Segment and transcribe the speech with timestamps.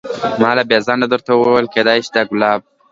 [0.41, 2.61] ما بې له ځنډه درته وویل کېدای شي دا ګلاب.